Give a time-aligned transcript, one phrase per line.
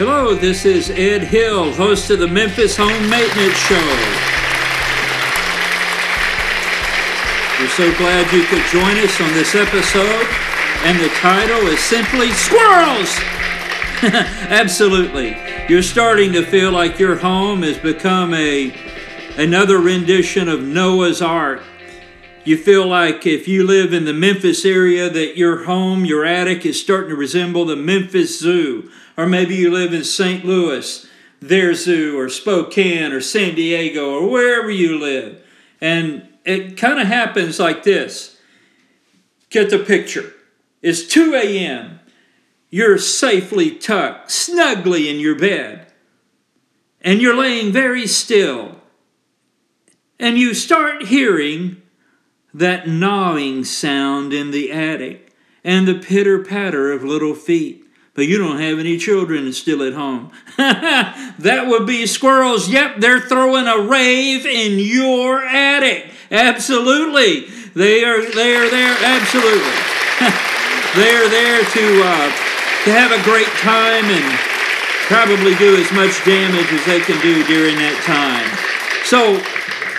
[0.00, 3.76] Hello, this is Ed Hill, host of the Memphis Home Maintenance Show.
[7.60, 10.26] We're so glad you could join us on this episode,
[10.86, 13.14] and the title is simply Squirrels!
[14.48, 15.36] Absolutely.
[15.68, 18.74] You're starting to feel like your home has become a
[19.36, 21.62] another rendition of Noah's Ark.
[22.44, 26.64] You feel like if you live in the Memphis area that your home, your attic
[26.64, 28.90] is starting to resemble the Memphis Zoo
[29.20, 30.46] or maybe you live in St.
[30.46, 31.06] Louis,
[31.40, 35.44] their zoo, or Spokane, or San Diego, or wherever you live.
[35.78, 38.38] And it kind of happens like this.
[39.50, 40.32] Get the picture.
[40.80, 42.00] It's 2 a.m.
[42.70, 45.92] You're safely tucked, snugly in your bed,
[47.02, 48.76] and you're laying very still.
[50.18, 51.82] And you start hearing
[52.52, 57.84] that gnawing sound in the attic and the pitter patter of little feet
[58.14, 60.30] but you don't have any children still at home.
[60.58, 62.68] that would be squirrels.
[62.68, 66.10] Yep, they're throwing a rave in your attic.
[66.30, 67.46] Absolutely.
[67.72, 69.72] They are they are there absolutely.
[71.00, 72.28] they are there to uh,
[72.84, 74.38] to have a great time and
[75.06, 78.46] probably do as much damage as they can do during that time.
[79.06, 79.40] So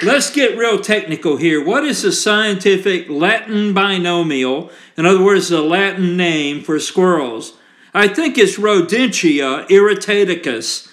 [0.03, 1.63] let's get real technical here.
[1.63, 4.71] What is the scientific Latin binomial?
[4.97, 7.53] In other words, the Latin name for squirrels.
[7.93, 10.89] I think it's Rodentia irritaticus.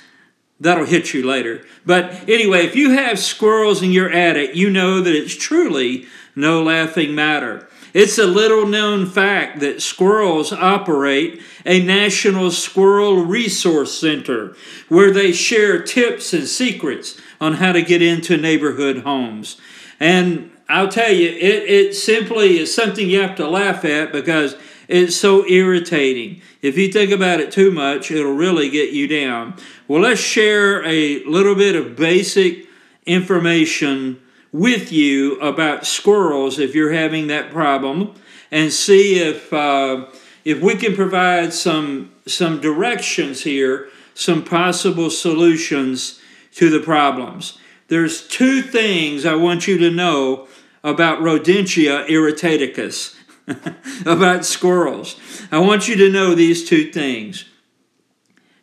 [0.60, 1.64] That'll hit you later.
[1.86, 6.62] But anyway, if you have squirrels in your attic, you know that it's truly no
[6.62, 7.68] laughing matter.
[7.94, 14.54] It's a little known fact that squirrels operate a National Squirrel Resource Center
[14.88, 19.60] where they share tips and secrets on how to get into neighborhood homes.
[20.00, 24.56] And I'll tell you, it, it simply is something you have to laugh at because
[24.86, 26.40] it's so irritating.
[26.62, 29.54] If you think about it too much, it'll really get you down.
[29.86, 32.66] Well, let's share a little bit of basic
[33.06, 34.20] information
[34.52, 38.14] with you about squirrels if you're having that problem
[38.50, 40.06] and see if uh,
[40.44, 46.17] if we can provide some some directions here, some possible solutions
[46.58, 47.58] to the problems.
[47.88, 50.46] There's two things I want you to know
[50.84, 53.14] about Rodentia irritaticus.
[54.06, 55.16] about squirrels.
[55.50, 57.46] I want you to know these two things.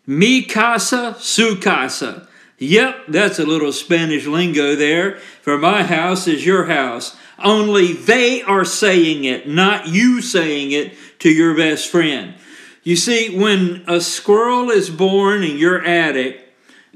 [0.05, 2.28] Mi casa, su casa.
[2.59, 5.17] Yep, that's a little Spanish lingo there.
[5.41, 7.17] For my house is your house.
[7.39, 12.35] Only they are saying it, not you saying it to your best friend.
[12.84, 16.44] You see, when a squirrel is born in your attic,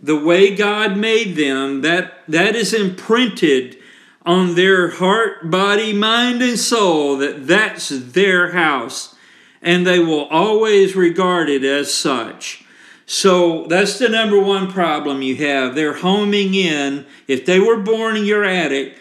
[0.02, 3.78] the way God made them, that, that is imprinted
[4.26, 9.16] on their heart, body, mind, and soul that that's their house,
[9.62, 12.64] and they will always regard it as such.
[13.06, 15.74] So that's the number one problem you have.
[15.74, 17.08] They're homing in.
[17.28, 19.00] If they were born in your attic,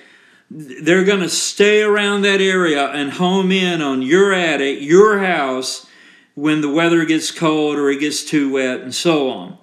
[0.51, 5.87] they're going to stay around that area and home in on your attic, your house,
[6.35, 9.59] when the weather gets cold or it gets too wet, and so on.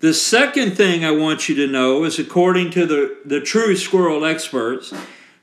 [0.00, 4.24] The second thing I want you to know is according to the, the true squirrel
[4.24, 4.94] experts,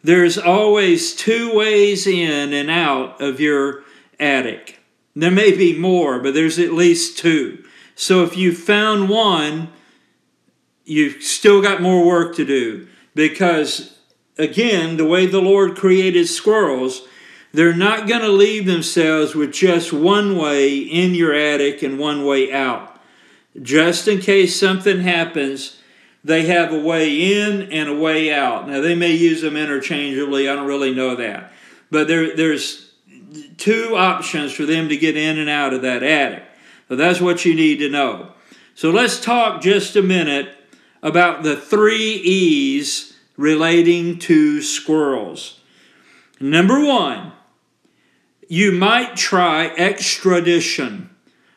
[0.03, 3.83] there's always two ways in and out of your
[4.19, 4.79] attic.
[5.15, 7.63] There may be more, but there's at least two.
[7.93, 9.69] So if you found one,
[10.85, 13.99] you've still got more work to do because,
[14.39, 17.07] again, the way the Lord created squirrels,
[17.51, 22.25] they're not going to leave themselves with just one way in your attic and one
[22.25, 22.96] way out
[23.61, 25.77] just in case something happens,
[26.23, 28.67] they have a way in and a way out.
[28.67, 31.51] Now, they may use them interchangeably, I don't really know that.
[31.89, 32.91] But there, there's
[33.57, 36.43] two options for them to get in and out of that attic.
[36.89, 38.33] So that's what you need to know.
[38.75, 40.49] So let's talk just a minute
[41.01, 45.59] about the three E's relating to squirrels.
[46.39, 47.31] Number one,
[48.47, 51.09] you might try extradition,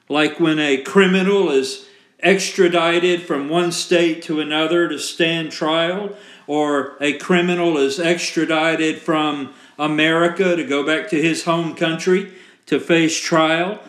[0.08, 1.86] like when a criminal is
[2.22, 9.54] extradited from one state to another to stand trial, or a criminal is extradited from
[9.78, 12.32] America to go back to his home country
[12.66, 13.80] to face trial.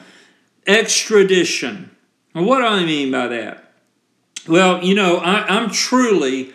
[0.68, 1.96] Extradition.
[2.34, 3.74] what do I mean by that?
[4.48, 6.54] Well, you know, I, am truly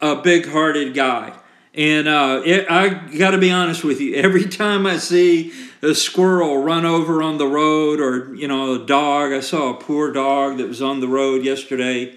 [0.00, 1.32] a big hearted guy.
[1.74, 5.52] And uh, it, I got to be honest with you, every time I see
[5.82, 9.80] a squirrel run over on the road or, you know, a dog, I saw a
[9.80, 12.16] poor dog that was on the road yesterday,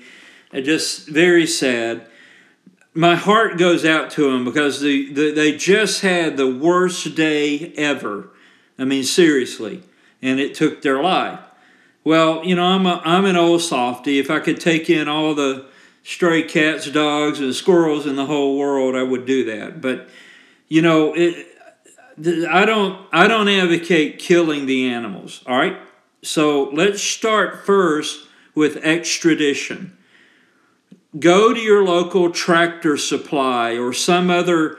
[0.51, 2.07] it just very sad.
[2.93, 7.71] My heart goes out to them because the, the, they just had the worst day
[7.77, 8.29] ever.
[8.77, 9.83] I mean, seriously.
[10.21, 11.39] And it took their life.
[12.03, 14.19] Well, you know, I'm a, I'm an old softy.
[14.19, 15.67] If I could take in all the
[16.03, 19.81] stray cats, dogs, and squirrels in the whole world, I would do that.
[19.81, 20.09] But
[20.67, 21.47] you know, it,
[22.27, 25.43] I don't I don't advocate killing the animals.
[25.47, 25.77] All right,
[26.21, 29.97] so let's start first with extradition.
[31.17, 34.77] Go to your local tractor supply or some other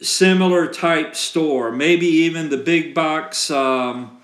[0.00, 4.20] similar type store, maybe even the big box um,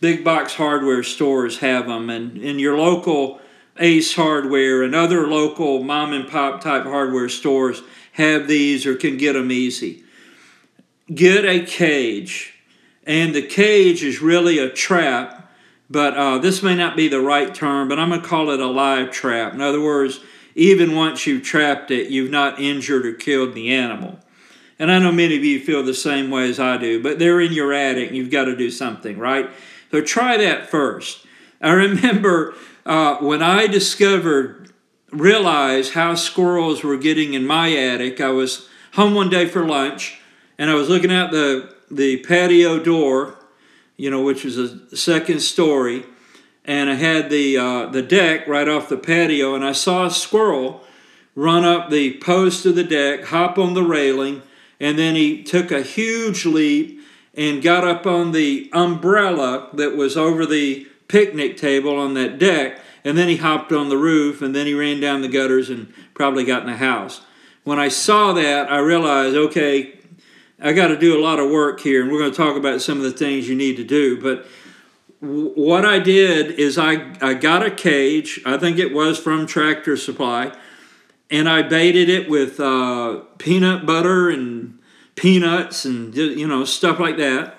[0.00, 3.40] big box hardware stores have them, and in your local
[3.78, 7.82] Ace Hardware and other local mom and pop type hardware stores
[8.12, 10.04] have these or can get them easy.
[11.12, 12.54] Get a cage,
[13.04, 15.52] and the cage is really a trap,
[15.90, 18.60] but uh, this may not be the right term, but I'm going to call it
[18.60, 19.52] a live trap.
[19.52, 20.20] In other words,
[20.54, 24.18] even once you've trapped it, you've not injured or killed the animal.
[24.78, 27.40] And I know many of you feel the same way as I do, but they're
[27.40, 29.50] in your attic and you've got to do something, right?
[29.90, 31.26] So try that first.
[31.60, 32.54] I remember
[32.86, 34.72] uh, when I discovered,
[35.10, 40.21] realized how squirrels were getting in my attic, I was home one day for lunch
[40.62, 43.36] and I was looking out the, the patio door,
[43.96, 46.04] you know, which was a second story,
[46.64, 50.10] and I had the, uh, the deck right off the patio, and I saw a
[50.12, 50.84] squirrel
[51.34, 54.42] run up the post of the deck, hop on the railing,
[54.78, 57.00] and then he took a huge leap
[57.34, 62.78] and got up on the umbrella that was over the picnic table on that deck,
[63.04, 65.92] and then he hopped on the roof, and then he ran down the gutters and
[66.14, 67.20] probably got in the house.
[67.64, 69.98] When I saw that, I realized, okay,
[70.62, 72.80] I got to do a lot of work here, and we're going to talk about
[72.80, 74.20] some of the things you need to do.
[74.20, 74.46] But
[75.20, 79.96] what I did is I, I got a cage, I think it was from Tractor
[79.96, 80.56] Supply,
[81.30, 84.78] and I baited it with uh, peanut butter and
[85.14, 87.58] peanuts and you know stuff like that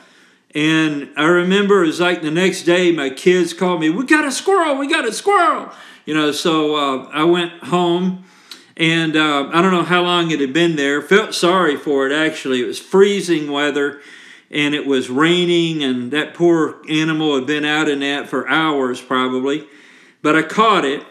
[0.55, 4.25] and I remember it was like the next day, my kids called me, We got
[4.25, 5.71] a squirrel, we got a squirrel.
[6.05, 8.25] You know, so uh, I went home
[8.75, 11.01] and uh, I don't know how long it had been there.
[11.01, 12.61] Felt sorry for it actually.
[12.61, 14.01] It was freezing weather
[14.49, 19.01] and it was raining, and that poor animal had been out in that for hours
[19.01, 19.67] probably.
[20.21, 21.03] But I caught it,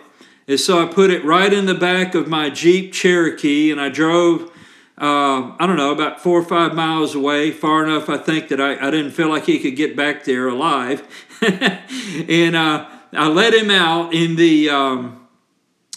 [0.46, 3.88] and so I put it right in the back of my Jeep Cherokee and I
[3.88, 4.52] drove
[4.98, 8.60] uh, I don't know, about four or five miles away, far enough, I think, that
[8.60, 11.02] I, I didn't feel like he could get back there alive.
[11.42, 15.26] and uh, I let him out in the, um,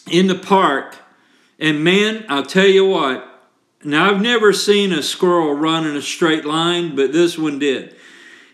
[0.10, 0.98] in the park.
[1.60, 3.28] And man, I'll tell you what,
[3.84, 7.96] now I've never seen a squirrel run in a straight line, but this one did.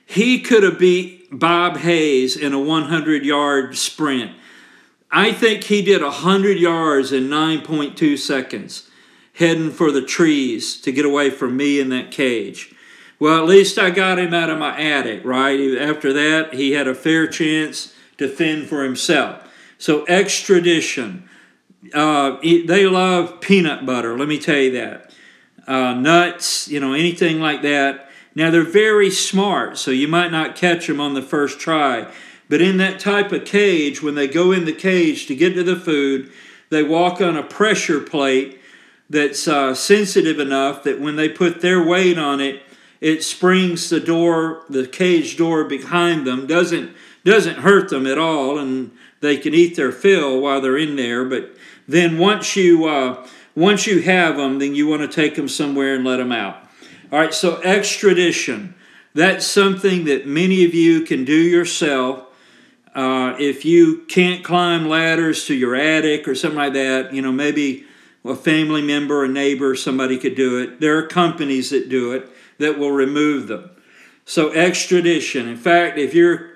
[0.06, 4.32] He could have beat Bob Hayes in a 100 yard sprint.
[5.10, 8.90] I think he did 100 yards in 9.2 seconds
[9.34, 12.74] heading for the trees to get away from me in that cage.
[13.20, 15.78] Well, at least I got him out of my attic, right?
[15.78, 19.48] After that, he had a fair chance to fend for himself.
[19.78, 21.30] So, extradition.
[21.94, 25.12] Uh, they love peanut butter, let me tell you that.
[25.68, 28.10] Uh, nuts, you know, anything like that.
[28.34, 32.12] Now, they're very smart, so you might not catch them on the first try.
[32.50, 35.64] But in that type of cage, when they go in the cage to get to
[35.64, 36.32] the food,
[36.70, 38.60] they walk on a pressure plate
[39.10, 42.62] that's uh, sensitive enough that when they put their weight on it,
[43.02, 46.48] it springs the door, the cage door behind them.
[46.48, 50.96] doesn't doesn't hurt them at all, and they can eat their fill while they're in
[50.96, 51.24] there.
[51.24, 51.56] But
[51.88, 55.96] then once you uh, once you have them, then you want to take them somewhere
[55.96, 56.58] and let them out.
[57.12, 58.76] All right, so extradition.
[59.14, 62.24] That's something that many of you can do yourself.
[62.96, 67.32] Uh, if you can't climb ladders to your attic or something like that, you know,
[67.32, 67.86] maybe
[68.24, 70.80] a family member, a neighbor, somebody could do it.
[70.80, 73.72] There are companies that do it that will remove them.
[74.26, 75.48] So extradition.
[75.48, 76.52] In fact, if you're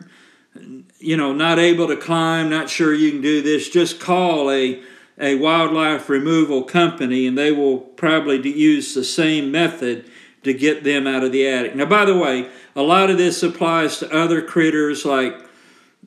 [0.99, 4.81] you know not able to climb, not sure you can do this, just call a
[5.19, 10.09] a wildlife removal company and they will probably use the same method
[10.43, 11.75] to get them out of the attic.
[11.75, 15.45] Now by the way, a lot of this applies to other critters like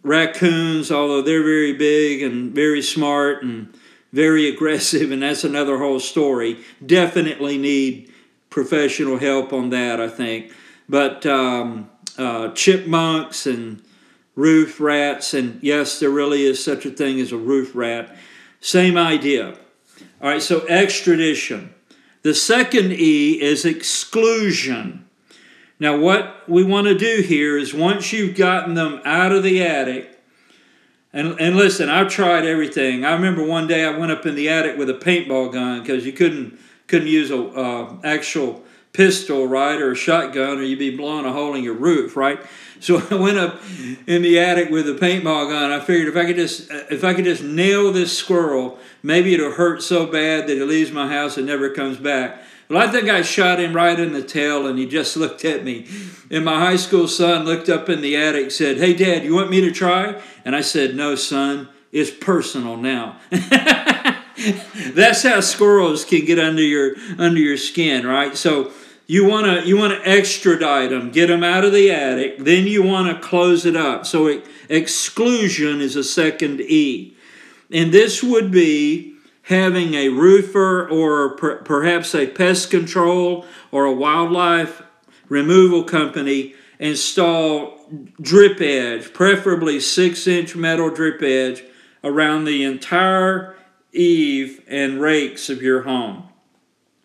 [0.03, 3.75] raccoons, although they're very big and very smart and
[4.13, 6.59] very aggressive, and that's another whole story.
[6.85, 8.13] Definitely need
[8.51, 10.53] professional help on that, I think.
[10.89, 13.83] But um, uh, chipmunks and
[14.35, 18.17] roof rats, and yes, there really is such a thing as a roof rat.
[18.61, 19.57] Same idea.
[20.21, 21.75] All right, so extradition.
[22.23, 25.07] The second E is exclusion.
[25.81, 29.63] Now, what we want to do here is once you've gotten them out of the
[29.63, 30.19] attic,
[31.13, 33.05] and, and listen, I've tried everything.
[33.05, 36.05] I remember one day I went up in the attic with a paintball gun because
[36.05, 38.65] you couldn't couldn't use a uh, actual
[38.99, 42.41] pistol, right, or a shotgun, or you'd be blowing a hole in your roof, right?
[42.81, 43.63] So I went up
[44.09, 45.71] in the attic with a paintball gun.
[45.71, 49.33] I figured if I could just uh, if I could just nail this squirrel, maybe
[49.35, 52.43] it'll hurt so bad that it leaves my house and never comes back.
[52.69, 55.63] Well, I think I shot him right in the tail, and he just looked at
[55.63, 55.87] me.
[56.29, 59.49] And my high school son looked up in the attic, said, "Hey, Dad, you want
[59.49, 61.69] me to try?" And I said, "No, son.
[61.93, 63.21] It's personal now."
[64.95, 68.37] That's how squirrels can get under your under your skin, right?
[68.37, 68.73] So
[69.11, 72.39] you want to you want to extradite them, get them out of the attic.
[72.39, 74.07] Then you want to close it up.
[74.07, 77.17] So it, exclusion is a second E,
[77.73, 83.93] and this would be having a roofer or per, perhaps a pest control or a
[83.93, 84.83] wildlife
[85.31, 87.79] removal company install
[88.21, 91.65] drip edge, preferably six inch metal drip edge,
[92.05, 93.57] around the entire
[93.91, 96.29] eave and rakes of your home.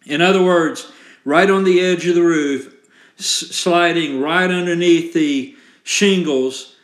[0.05, 0.91] In other words,
[1.25, 2.73] right on the edge of the roof,
[3.17, 6.75] sliding right underneath the shingles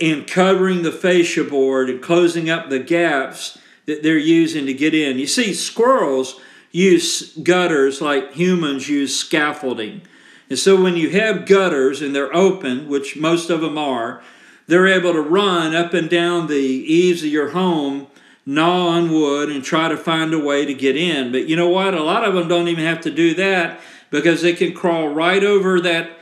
[0.00, 4.94] and covering the fascia board and closing up the gaps that they're using to get
[4.94, 5.18] in.
[5.18, 10.02] You see, squirrels use gutters like humans use scaffolding.
[10.48, 14.22] And so when you have gutters and they're open, which most of them are,
[14.66, 18.06] they're able to run up and down the eaves of your home,
[18.44, 21.32] gnaw on wood, and try to find a way to get in.
[21.32, 21.94] But you know what?
[21.94, 23.80] A lot of them don't even have to do that
[24.10, 26.18] because they can crawl right over that,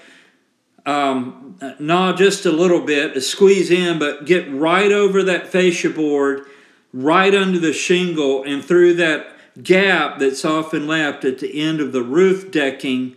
[0.87, 5.91] um, gnaw just a little bit, to squeeze in, but get right over that fascia
[5.91, 6.47] board
[6.93, 9.27] right under the shingle and through that
[9.63, 13.17] gap that's often left at the end of the roof decking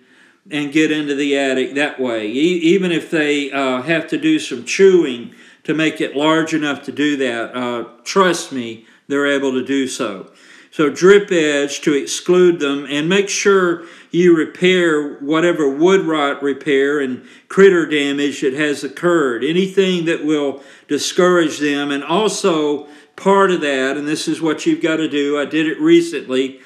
[0.52, 2.28] and get into the attic that way.
[2.28, 5.34] E- even if they uh, have to do some chewing
[5.64, 9.88] to make it large enough to do that, uh, trust me, they're able to do
[9.88, 10.32] so.
[10.72, 17.00] So, drip edge to exclude them and make sure you repair whatever wood rot repair
[17.00, 19.44] and critter damage that has occurred.
[19.44, 24.82] Anything that will discourage them, and also part of that, and this is what you've
[24.82, 25.40] got to do.
[25.40, 26.60] I did it recently,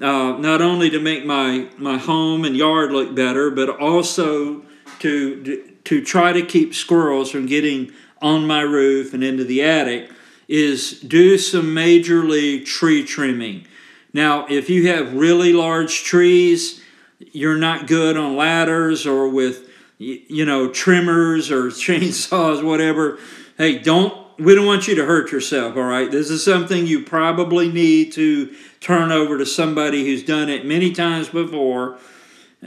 [0.00, 4.62] uh, not only to make my, my home and yard look better, but also
[4.98, 10.10] to, to try to keep squirrels from getting on my roof and into the attic,
[10.52, 13.66] is do some major league tree trimming.
[14.12, 16.82] Now, if you have really large trees,
[17.18, 23.18] you're not good on ladders or with you know trimmers or chainsaws, whatever.
[23.56, 26.10] Hey, don't we don't want you to hurt yourself, all right?
[26.10, 30.92] This is something you probably need to turn over to somebody who's done it many
[30.92, 31.96] times before.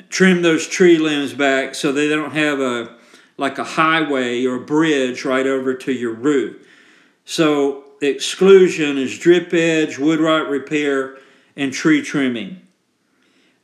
[0.09, 2.95] Trim those tree limbs back so they don't have a
[3.37, 6.64] like a highway or a bridge right over to your roof.
[7.25, 11.17] So exclusion is drip edge, wood rot repair,
[11.55, 12.61] and tree trimming.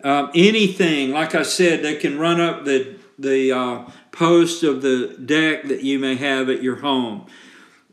[0.03, 5.15] Um, anything, like I said, that can run up the the uh, post of the
[5.23, 7.27] deck that you may have at your home.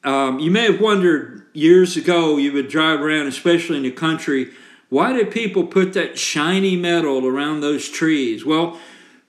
[0.03, 4.53] Um, you may have wondered years ago, you would drive around, especially in the country,
[4.89, 8.45] why did people put that shiny metal around those trees?
[8.45, 8.81] Well,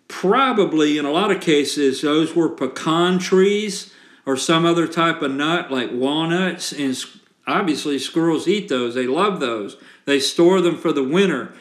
[0.07, 3.93] probably in a lot of cases, those were pecan trees
[4.29, 6.71] or some other type of nut like walnuts.
[6.71, 6.95] And
[7.47, 11.51] obviously, squirrels eat those, they love those, they store them for the winter.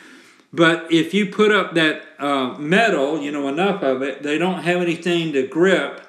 [0.53, 4.65] But if you put up that uh, metal, you know, enough of it, they don't
[4.65, 6.07] have anything to grip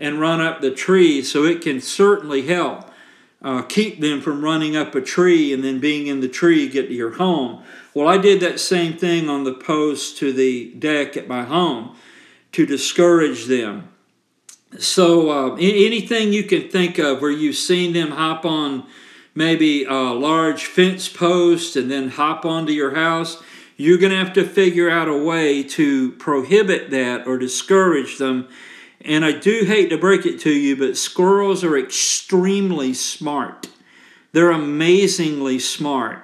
[0.00, 2.90] and run up the tree, so it can certainly help
[3.40, 6.88] uh, keep them from running up a tree and then being in the tree get
[6.88, 7.62] to your home.
[7.94, 11.94] Well, I did that same thing on the post to the deck at my home
[12.50, 13.89] to discourage them.
[14.78, 18.86] So, uh, anything you can think of where you've seen them hop on
[19.34, 23.42] maybe a large fence post and then hop onto your house,
[23.76, 28.48] you're going to have to figure out a way to prohibit that or discourage them
[29.02, 33.68] and I do hate to break it to you, but squirrels are extremely smart.
[34.32, 36.22] They're amazingly smart.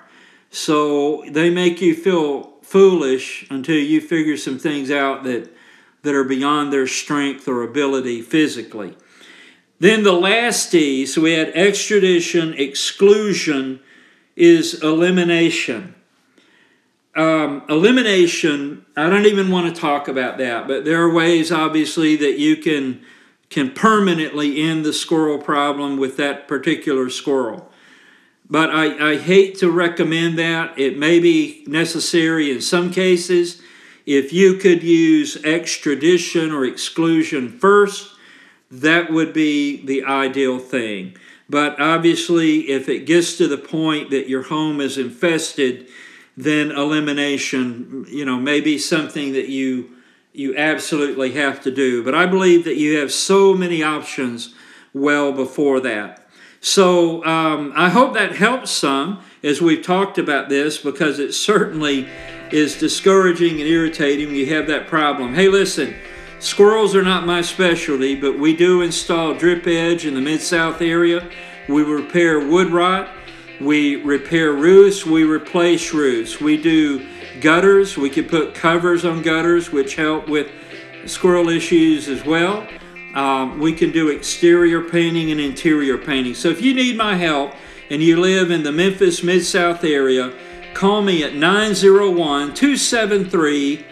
[0.51, 5.51] So they make you feel foolish until you figure some things out that,
[6.07, 8.97] that are beyond their strength or ability physically.
[9.79, 13.81] Then the last E, so we had extradition, exclusion,
[14.35, 15.97] is elimination
[17.17, 22.15] um, elimination, I don't even want to talk about that, but there are ways, obviously,
[22.17, 23.03] that you can
[23.49, 27.71] can permanently end the squirrel problem with that particular squirrel.
[28.51, 30.77] But I, I hate to recommend that.
[30.77, 33.63] It may be necessary in some cases.
[34.07, 38.15] If you could use extradition or exclusion first,
[38.71, 41.17] that would be the ideal thing.
[41.51, 45.89] But obviously, if it gets to the point that your home is infested,
[46.37, 49.91] then elimination, you know, maybe something that you
[50.33, 52.05] you absolutely have to do.
[52.05, 54.55] But I believe that you have so many options
[54.93, 56.29] well before that.
[56.61, 62.07] So um, I hope that helps some as we've talked about this because it certainly
[62.53, 65.35] is discouraging and irritating when you have that problem.
[65.35, 65.95] Hey, listen,
[66.39, 70.81] squirrels are not my specialty, but we do install drip edge in the Mid South
[70.81, 71.29] area.
[71.69, 73.11] We repair wood rot,
[73.61, 77.07] we repair roofs, we replace roofs, we do
[77.41, 77.97] gutters.
[77.97, 80.51] We can put covers on gutters, which help with
[81.07, 82.67] squirrel issues as well.
[83.15, 86.35] Um, we can do exterior painting and interior painting.
[86.35, 87.55] So if you need my help
[87.89, 90.33] and you live in the Memphis Mid South area,
[90.77, 93.83] call me at 901 273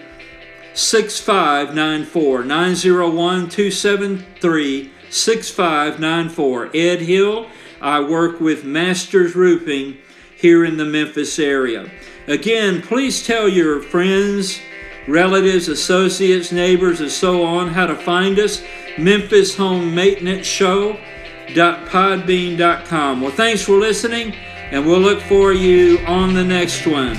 [0.75, 2.45] 6594.
[2.45, 6.71] 901 273 6594.
[6.75, 7.47] Ed Hill.
[7.81, 9.97] I work with Masters Roofing
[10.37, 11.91] here in the Memphis area.
[12.27, 14.61] Again, please tell your friends,
[15.09, 18.63] relatives, associates, neighbors, and so on how to find us.
[18.99, 23.21] Memphis Home Maintenance Show.podbean.com.
[23.23, 24.35] Well, thanks for listening,
[24.71, 27.17] and we'll look for you on the next one.